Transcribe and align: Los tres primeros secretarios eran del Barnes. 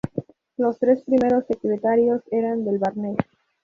Los 0.57 0.79
tres 0.79 1.03
primeros 1.03 1.45
secretarios 1.45 2.23
eran 2.31 2.65
del 2.65 2.79
Barnes. 2.79 3.17